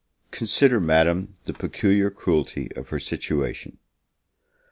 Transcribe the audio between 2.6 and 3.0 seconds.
of her